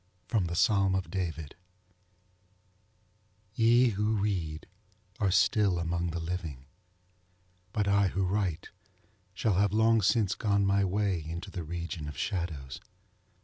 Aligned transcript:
_ŌĆö_Psalm 0.47 0.95
of 0.97 1.11
David_. 1.11 1.51
Ye 3.53 3.89
who 3.89 4.15
read 4.15 4.65
are 5.19 5.29
still 5.29 5.77
among 5.77 6.07
the 6.09 6.19
living; 6.19 6.65
but 7.71 7.87
I 7.87 8.07
who 8.07 8.25
write 8.25 8.69
shall 9.35 9.57
have 9.59 9.71
long 9.71 10.01
since 10.01 10.33
gone 10.33 10.65
my 10.65 10.83
way 10.83 11.23
into 11.23 11.51
the 11.51 11.61
region 11.63 12.07
of 12.07 12.17
shadows. 12.17 12.81